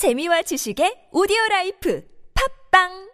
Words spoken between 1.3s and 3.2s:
라이프. 팝빵